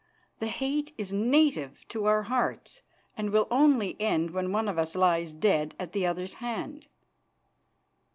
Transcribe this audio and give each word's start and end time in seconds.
The 0.39 0.47
hate 0.47 0.93
is 0.97 1.13
native 1.13 1.87
to 1.89 2.05
our 2.05 2.23
hearts, 2.23 2.81
and 3.15 3.29
will 3.29 3.47
only 3.51 3.95
end 3.99 4.31
when 4.31 4.51
one 4.51 4.67
of 4.67 4.79
us 4.79 4.95
lies 4.95 5.31
dead 5.31 5.75
at 5.79 5.93
the 5.93 6.07
other's 6.07 6.33
hand." 6.41 6.87